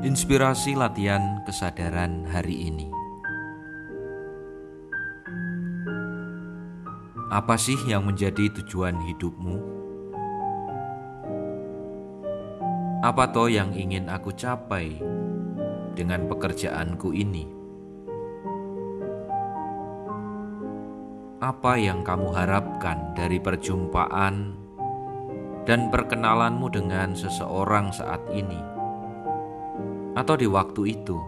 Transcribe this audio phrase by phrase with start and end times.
[0.00, 2.88] Inspirasi latihan kesadaran hari ini.
[7.28, 9.60] Apa sih yang menjadi tujuan hidupmu?
[13.04, 14.96] Apa toh yang ingin aku capai
[15.92, 17.44] dengan pekerjaanku ini?
[21.44, 24.56] Apa yang kamu harapkan dari perjumpaan
[25.68, 28.79] dan perkenalanmu dengan seseorang saat ini?
[30.14, 31.18] Atau di waktu itu.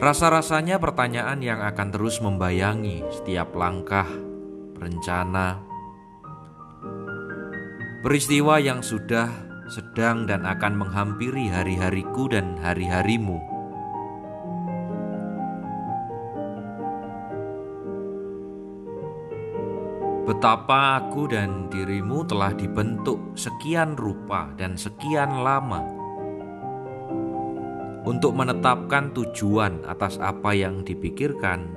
[0.00, 4.08] Rasa-rasanya pertanyaan yang akan terus membayangi setiap langkah,
[4.80, 5.60] rencana,
[8.00, 9.28] peristiwa yang sudah,
[9.68, 13.49] sedang, dan akan menghampiri hari-hariku dan hari-harimu.
[20.30, 25.82] Betapa aku dan dirimu telah dibentuk sekian rupa dan sekian lama
[28.06, 31.74] untuk menetapkan tujuan atas apa yang dipikirkan,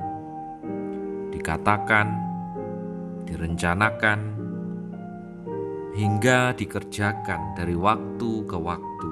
[1.33, 2.13] dikatakan,
[3.25, 4.37] direncanakan,
[5.97, 9.09] hingga dikerjakan dari waktu ke waktu.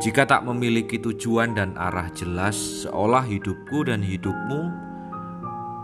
[0.00, 4.87] Jika tak memiliki tujuan dan arah jelas, seolah hidupku dan hidupmu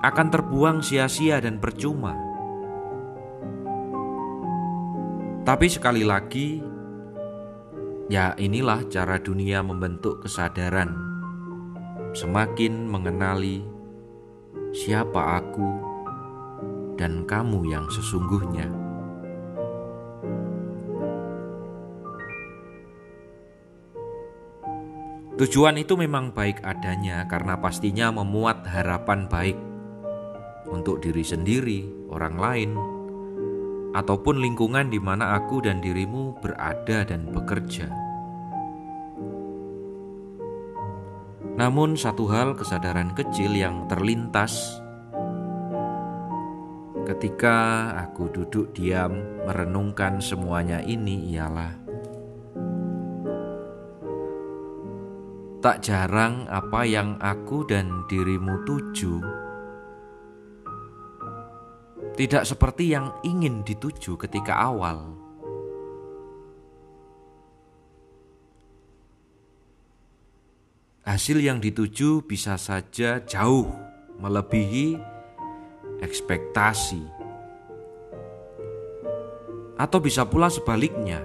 [0.05, 2.13] akan terbuang sia-sia dan percuma.
[5.49, 6.61] Tapi sekali lagi,
[8.13, 10.93] ya inilah cara dunia membentuk kesadaran.
[12.13, 13.65] Semakin mengenali
[14.77, 15.69] siapa aku
[17.01, 18.69] dan kamu yang sesungguhnya.
[25.35, 29.74] Tujuan itu memang baik adanya karena pastinya memuat harapan baik
[30.69, 32.71] untuk diri sendiri, orang lain,
[33.95, 37.89] ataupun lingkungan di mana aku dan dirimu berada dan bekerja.
[41.55, 44.83] Namun, satu hal kesadaran kecil yang terlintas
[47.05, 51.85] ketika aku duduk diam merenungkan semuanya ini ialah
[55.61, 59.44] tak jarang apa yang aku dan dirimu tuju
[62.15, 65.19] tidak seperti yang ingin dituju ketika awal.
[71.05, 73.69] Hasil yang dituju bisa saja jauh
[74.17, 74.97] melebihi
[76.01, 77.03] ekspektasi,
[79.77, 81.21] atau bisa pula sebaliknya,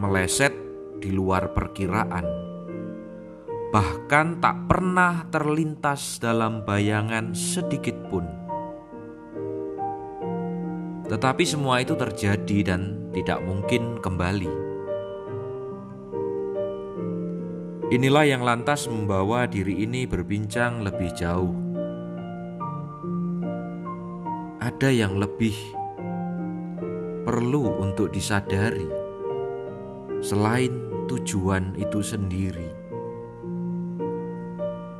[0.00, 0.54] meleset
[0.96, 2.24] di luar perkiraan,
[3.68, 8.47] bahkan tak pernah terlintas dalam bayangan sedikit pun.
[11.08, 14.68] Tetapi semua itu terjadi dan tidak mungkin kembali.
[17.88, 21.56] Inilah yang lantas membawa diri ini berbincang lebih jauh.
[24.60, 25.56] Ada yang lebih
[27.24, 28.84] perlu untuk disadari
[30.20, 30.76] selain
[31.08, 32.68] tujuan itu sendiri,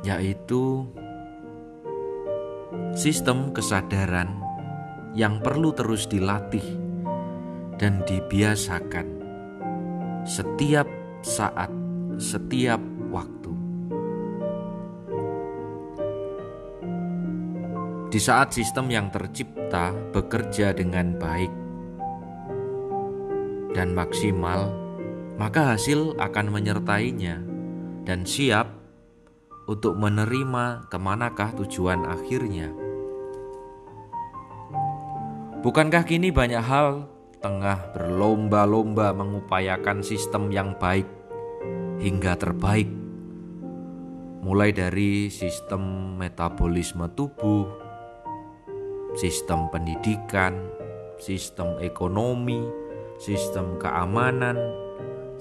[0.01, 0.89] yaitu
[2.97, 4.48] sistem kesadaran
[5.17, 6.65] yang perlu terus dilatih
[7.79, 9.07] dan dibiasakan
[10.27, 10.85] setiap
[11.23, 11.71] saat,
[12.19, 12.77] setiap
[13.09, 13.53] waktu.
[18.09, 21.53] Di saat sistem yang tercipta bekerja dengan baik
[23.77, 24.73] dan maksimal,
[25.37, 27.39] maka hasil akan menyertainya
[28.03, 28.67] dan siap
[29.69, 32.88] untuk menerima ke manakah tujuan akhirnya.
[35.59, 37.03] Bukankah kini banyak hal
[37.43, 41.03] tengah berlomba-lomba mengupayakan sistem yang baik
[41.99, 42.87] hingga terbaik?
[44.39, 47.67] Mulai dari sistem metabolisme tubuh,
[49.19, 50.55] sistem pendidikan,
[51.19, 52.63] sistem ekonomi,
[53.19, 54.55] sistem keamanan,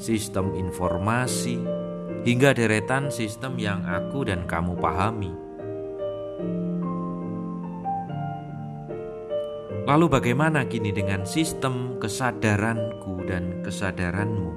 [0.02, 1.62] sistem informasi,
[2.26, 5.47] hingga deretan sistem yang aku dan kamu pahami.
[9.88, 14.52] Lalu bagaimana kini dengan sistem kesadaranku dan kesadaranmu?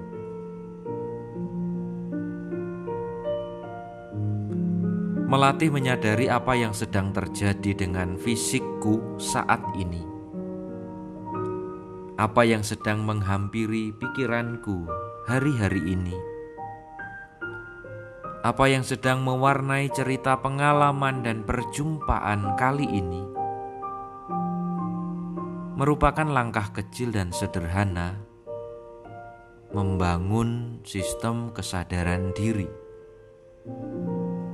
[5.32, 10.04] Melatih menyadari apa yang sedang terjadi dengan fisikku saat ini.
[12.20, 14.84] Apa yang sedang menghampiri pikiranku
[15.32, 16.18] hari-hari ini.
[18.44, 23.41] Apa yang sedang mewarnai cerita pengalaman dan perjumpaan kali ini
[25.82, 28.22] merupakan langkah kecil dan sederhana
[29.74, 32.70] membangun sistem kesadaran diri,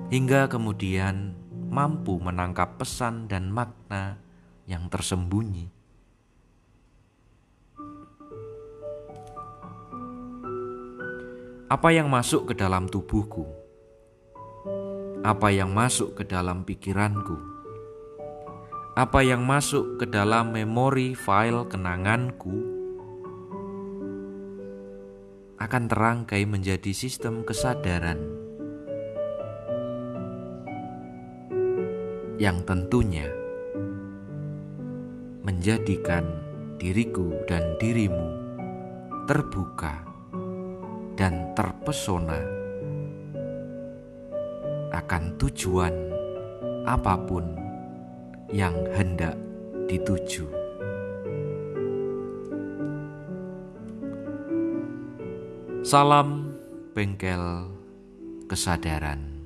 [0.08, 1.36] hingga kemudian
[1.68, 4.24] mampu menangkap pesan dan makna
[4.72, 5.68] yang tersembunyi.
[11.68, 13.44] Apa yang masuk ke dalam tubuhku?
[15.28, 17.57] Apa yang masuk ke dalam pikiranku?
[18.98, 22.78] Apa yang masuk ke dalam memori file kenanganku?
[25.58, 28.22] akan terangkai menjadi sistem kesadaran
[32.38, 33.26] yang tentunya
[35.42, 36.24] menjadikan
[36.78, 38.30] diriku dan dirimu
[39.26, 40.06] terbuka
[41.18, 42.38] dan terpesona
[44.94, 45.94] akan tujuan
[46.86, 47.67] apa pun
[48.52, 49.36] yang hendak
[49.92, 50.48] dituju.
[55.88, 56.52] Salam
[56.92, 57.72] bengkel
[58.52, 59.37] kesadaran.